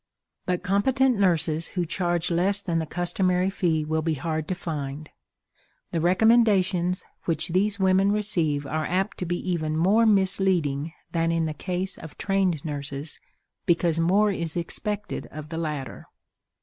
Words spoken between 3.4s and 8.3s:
fee will be hard to find. The recommendations which these women